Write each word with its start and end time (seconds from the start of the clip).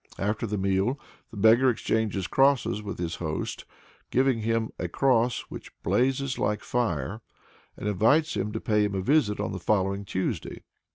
After 0.17 0.47
the 0.47 0.57
meal 0.57 0.99
the 1.29 1.37
beggar 1.37 1.69
exchanges 1.69 2.25
crosses 2.25 2.81
with 2.81 2.97
his 2.97 3.17
host, 3.17 3.65
giving 4.09 4.39
him 4.39 4.71
"a 4.79 4.87
cross 4.87 5.41
which 5.49 5.71
blazes 5.83 6.39
like 6.39 6.63
fire," 6.63 7.21
and 7.77 7.87
invites 7.87 8.35
him 8.35 8.51
to 8.53 8.59
pay 8.59 8.83
him 8.83 8.95
a 8.95 9.01
visit 9.01 9.39
on 9.39 9.51
the 9.51 9.59
following 9.59 10.03
Tuesday. 10.03 10.63